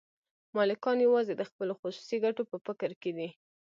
مالکان 0.55 0.97
یوازې 1.07 1.33
د 1.35 1.41
خپلو 1.49 1.73
خصوصي 1.81 2.17
ګټو 2.25 2.43
په 2.51 2.57
فکر 2.65 2.91
کې 3.01 3.11
دي 3.17 3.29